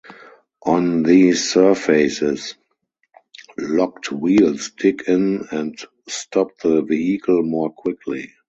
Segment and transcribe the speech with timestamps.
[0.65, 2.55] On these surfaces,
[3.55, 5.77] locked wheels dig in and
[6.07, 8.31] stop the vehicle more quickly.